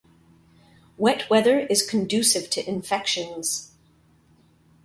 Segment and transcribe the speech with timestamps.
[0.97, 3.73] Wet weather is conducive to infections.